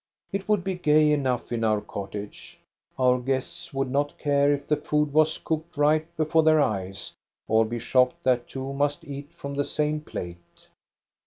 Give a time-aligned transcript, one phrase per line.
[0.31, 2.59] It would be gay enough in our cottage.
[2.97, 7.13] Our guests would not care if the food was cooked right before their eyes,
[7.47, 10.67] or be shocked that two must eat from the same plate."